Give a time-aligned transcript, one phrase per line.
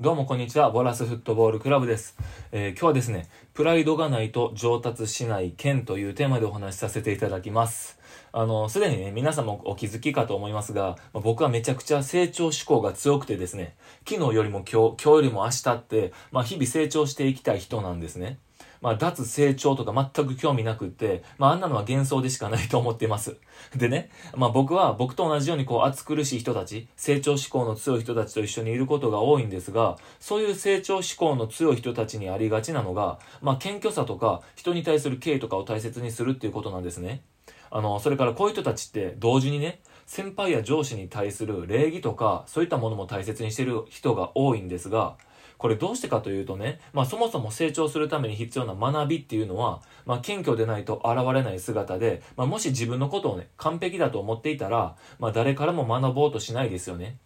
[0.00, 0.70] どうもこんにちは。
[0.70, 2.16] ボラスフットボールクラブです。
[2.52, 7.98] えー今日はですね、プライドがないと上達しない剣というテーマでお話しさせていただきます。
[8.30, 13.74] あの、すでにね、皆さんもお気づきかと思いますが、まあ僕はめちゃくちゃ成長志向が強くてですね、
[14.08, 18.38] 昨日よりも今日、今日よりも明日って、まあ日々成長していきたい人なんですね。
[18.80, 23.36] まあ、脱成長とか全く興味なくって、まあ、あんなのは幻想でしかないと思っています。
[23.76, 37.22] でね、まあ、僕は僕と同じようにこう熱苦しい人たち、成長志向の強い人たちと一緒にいることが多いんですが、そういう成長志向の強い人たちにありがちなのが、まあ、謙虚さとか人に対する敬意とかを大切にするっていうことなんですね。
[37.70, 45.16] あの、それからこういう人たちって同時にね、先輩や上司に対する礼儀とか、そういったものも大切にしてる人が多いんですが、
[45.58, 57.18] これどうしてかというとね、まあそもそも成長するために必要な学びっていうのは、まあ謙虚でないと現れない姿で、まあもし自分のことをね、完璧だと思っていたら、まあ誰からも学ぼうとしないですよね。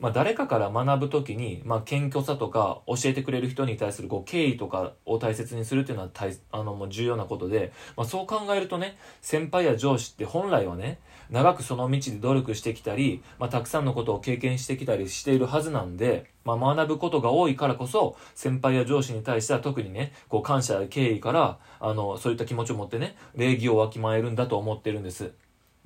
[0.00, 10.98] まあ誰かから学ぶときに、まあ謙虚さとか教えてくれる人に対するこう敬意とかを大切にするっていうのは大あのもう重要なことで、まあそう考えるとね、先輩や上司って本来はね、
[11.30, 25.32] 長くその道で努力してきたり、まあ、たくさんのことを経験してきたりしているはずなんで、まあ、学ぶことが多いからこそ、先輩や上司に対しては特にね、こう感謝や敬意から、あの、そういった気持ちを持ってね、礼儀をわきまえるんだと思ってるんです。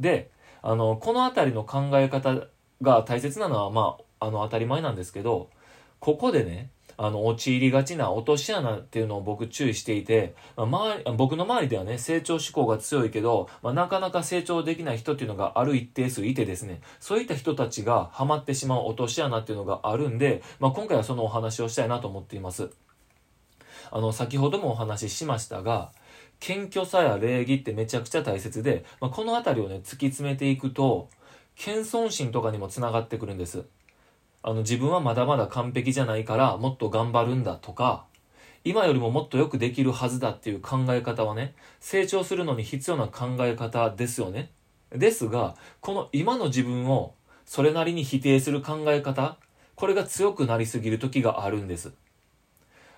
[0.01, 0.31] で、
[0.63, 2.47] あの、このあたりの考え方
[2.85, 5.51] が大切なのは、まあ、あの、当たり前なんですけど、
[5.99, 22.71] ここでね、あの、陥りがちな落とし穴っていうのを僕注意していて、まあ、周り僕の周りではね、成長志向が強いけど、まあ、なかなか成長できない人っていうのがある一定数いてですね、そういった人たちがハマってしまう落とし穴っていうのがあるんで、まあ、今回はそのお話をしたいなと思っています。
[23.91, 25.93] あの、先ほどもお話ししましたが、
[26.41, 31.09] 謙虚さや礼儀ってめちゃくちゃ大切で、まあ、このあたりをね、突き詰めていくと、
[31.57, 33.65] 謙遜心とかにもつながってくるんです。
[34.43, 38.05] あの自分はまだまだ完璧じゃないからもっと頑張るんだとか
[38.63, 44.51] 今よりももっとよくできるはずだっていう考え方はね成長するのに必要な考え方ですよね。
[44.91, 47.15] ですがこの今の自分を
[47.47, 49.37] それなりに否定する考え方
[49.75, 51.93] これが強くなりすぎる時があるんです。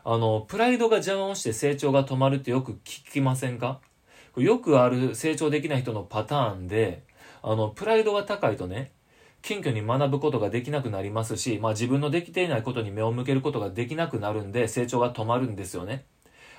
[0.05, 3.81] あのプライドが邪魔をして成長が止まるってよく聞きませんか？
[4.37, 7.03] よくある成長できない人のパターンで
[7.49, 8.91] あのプライドが高いとね
[9.41, 16.07] 謙虚に学ぶことができなくなりますし、まあ、自分のできていないことに目を向けることができなくなるんで成長が止まるんですよね。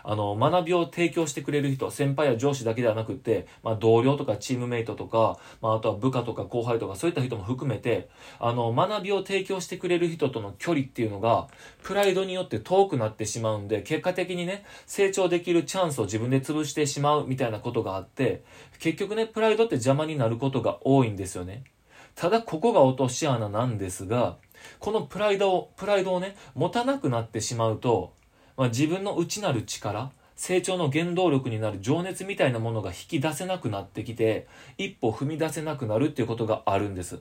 [0.10, 8.08] あの学びを提供してくれる人先輩や上司だけではなくて、まあ、同僚とかチームメイトとか、まあ、あとは部下とか後輩とかそういった人も含めて
[8.40, 11.50] あの学びを提供してくれる人との距離っていうのが
[11.84, 18.46] プライドによって遠くなってしまうんで結果的にね成長できるチャンスを自分で潰してしまうみたいなことがあって
[18.80, 21.66] 結局ねプライドって邪魔になることが多いんですよね。
[22.16, 24.38] ただここが落とし穴なんですが、
[24.80, 28.14] このプライドを、プライドをね、持たなくなってしまうと、
[28.58, 34.48] まあ、自分の内なる力、成長の原動力になる情熱みたいなものが引き出せなくなってきて、
[34.78, 37.20] 一歩踏み出せなくなるっていうことがあるんです。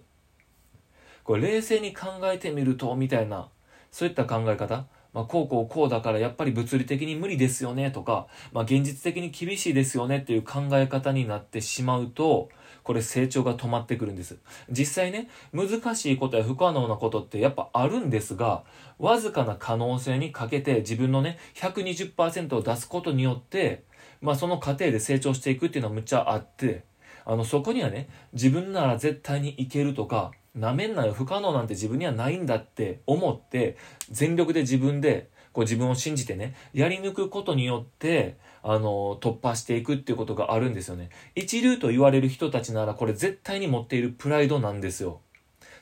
[1.25, 3.49] これ冷静に考えてみると、みたいな、
[3.91, 12.51] そういった考え方、まあ、こうこうこうだからやっぱり物理的に無理ですよねとか、まあ、現実的に厳しいですよねっていう考え方になってしまうと、
[12.87, 14.37] これ成長が止まってくるんです。
[14.71, 18.63] 実際ね、難しいことや不可能なことってやっぱあるんですが、
[19.01, 23.83] わずかな可能性にかけて自分のね、120%を出すことによって、
[24.21, 26.85] まあその過程で成長していくっていうのはむっちゃあって、
[27.25, 33.77] あのそこにはね、自分なら絶対にいけるとか、なめんなよ、不可能なんて自分にはないんだって思って、
[34.13, 38.37] 全力で自分で、こう自分を信じてね、やり抜くことによって、
[38.69, 41.11] あの、突破していくっていうことがあるんですよね。
[41.37, 45.21] 一流と言われる人たちなら、これ絶対に持っているプライドなんですよ。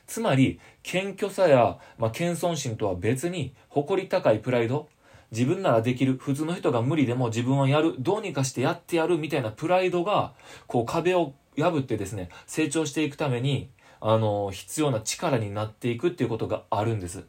[0.05, 4.87] つまり、謙虚さや、まあ、謙遜心とは別に、誇り高いプライド、
[5.31, 10.33] 自分ならできる、普通の人が無理でも自分はやる、どうにかしてやってやるみたいなプライドが、
[10.67, 17.25] こう壁を破ってですね、成長していくために、あの、必要な力になっていくっていうことがあるんです。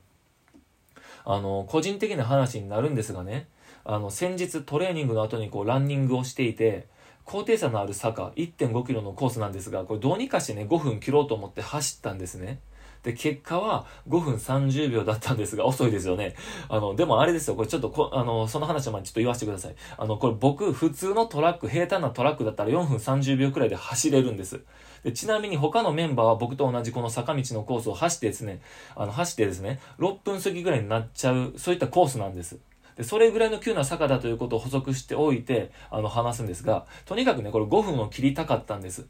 [1.25, 3.49] あの、個人的な話になるんですがね、
[3.89, 6.89] あの、先日トレーニングの後にこうランニングをしていて、
[7.25, 12.61] 高低差のある坂1.5キロのコースなんですが、これどうにかしてね、5分切ろうと思って走ったんですね。
[13.05, 16.35] で、結果は5分30秒だったんですが、遅いですよね。
[16.69, 19.77] あの、でもあれですよ、これちょっとこ、あの、その話はまあちょっと言わせてください。
[19.97, 24.61] あの、これ僕、普通のトラック、平坦なトラックだったら4分30秒くらいで走れるんです。
[25.05, 28.61] でちなみに他のメンバーは僕と同じこの坂道のコースを走ってですね、
[28.97, 32.59] あの、走ってですね、6分過ぎぐらいになっちゃう、そういったコースなんです。
[32.97, 39.07] で、それぐらいの急な坂だということを補足しておいて、あの、話すんですが、とにかくね、これ5分を切りたかったんです。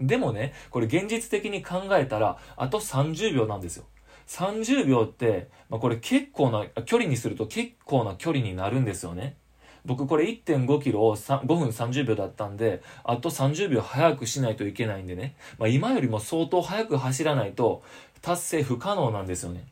[0.00, 3.84] でもね、これ現実的に考えたら、あと30秒なんですよ。
[4.28, 9.36] 30秒って、まあ、これ結構な、距離にすると結構な距離になるんですよね。
[9.84, 15.34] 僕これ1.5キロを5分30秒だったんで、あと30秒早くしないといけないんでね。
[15.58, 17.82] まあ、今よりも相当早く走らないと
[18.20, 19.66] 達成不可能なんですよね。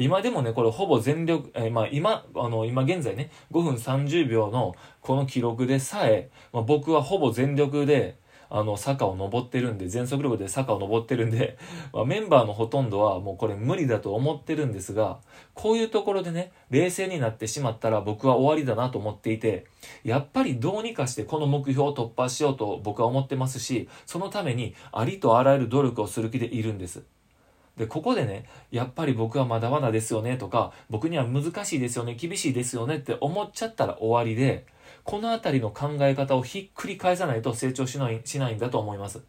[0.00, 8.16] 今でもね、これほぼ全力、えー、まあ今、あの、今現在ね、5分30秒のこの記録でさえ、まあ、僕はほぼ全力で、
[8.48, 11.58] あの、坂を登ってるんで、全速力で坂を登ってるんで、
[11.92, 15.18] まあ、メンバーのほとんどはもうこれ無理だと思ってるんですが、
[15.52, 19.66] こういうところでね、冷静になってしまったら僕は終わりだなと思っていて、
[20.02, 27.04] やっぱりどうにかしてこの目標を突破しようと僕は思ってますし、そのためにありとあらゆる努力をする気でいるんです。
[27.80, 34.66] で、ここでね、やっぱり僕はまだまだですよねとか、僕には難しいですよね、厳しいですよねって思っちゃったら終わりで、
[35.04, 39.22] この辺りの考え方をひっくり返さないと成長しないしないんだと思います。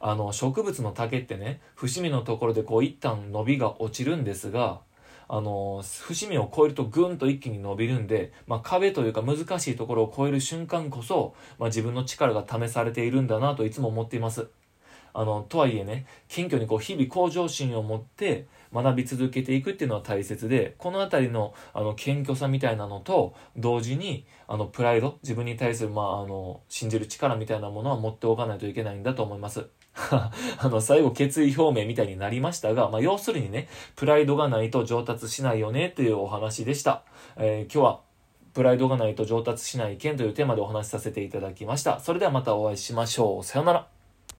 [0.00, 4.80] あの植物の竹ってね伏見のところでこう一旦伸びが落ちるんですが
[5.28, 14.48] あの伏見を越えるとぐんと一気に伸びるんで、まあ、壁というか難しいところを越える瞬間こそ、まあ、自分の力が試されているんだなといつも思っています。
[15.12, 29.66] あのとはいえね謙虚にこう日々向上心を持って学び続けていくっていうのは大切でこの辺りのあの謙虚さみたいなのと同時にあのプライド自分に対する、まあ、あの信じる力みたいなものは持っておかないといけないんだと思います。
[29.92, 30.30] あ
[30.64, 37.02] の最後決意表明みたいになりましたが、まあ、要するにねプライドがないと上達しないよねというお話でした。
[37.36, 38.00] えー、今日は
[38.54, 42.00] プライドがないと上達しない件というテーマでお話しさせていただきました。
[42.00, 43.44] それではまたお会いしましょう。
[43.44, 43.99] さようなら。